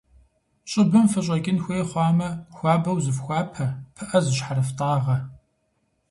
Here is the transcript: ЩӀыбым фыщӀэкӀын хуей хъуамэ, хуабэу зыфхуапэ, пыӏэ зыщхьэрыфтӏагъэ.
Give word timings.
ЩӀыбым 0.69 1.05
фыщӀэкӀын 1.11 1.57
хуей 1.63 1.83
хъуамэ, 1.89 2.29
хуабэу 2.55 2.97
зыфхуапэ, 3.03 3.65
пыӏэ 3.95 4.19
зыщхьэрыфтӏагъэ. 4.23 5.17